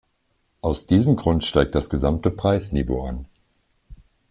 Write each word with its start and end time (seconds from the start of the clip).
Aus 0.61 0.87
diesem 0.87 1.15
Grund 1.15 1.43
steigt 1.43 1.75
das 1.75 1.87
gesamte 1.87 2.31
Preisniveau 2.31 3.03
an. 3.05 3.25